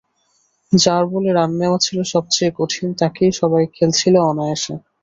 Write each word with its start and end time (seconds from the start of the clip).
যাঁর 0.71 1.03
বলে 1.11 1.29
রান 1.31 1.51
নেওয়া 1.59 1.79
ছিল 1.81 1.97
সবচেয়ে 2.13 2.51
কঠিন, 2.55 2.87
তাঁকেই 2.99 3.31
সবাই 3.39 3.63
খেলছিল 3.75 4.15
অনায়াসে। 4.29 4.73